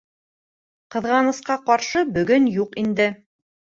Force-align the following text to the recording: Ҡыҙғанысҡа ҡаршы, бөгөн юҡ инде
Ҡыҙғанысҡа 0.95 1.59
ҡаршы, 1.67 2.03
бөгөн 2.19 2.49
юҡ 2.59 2.75
инде 2.87 3.11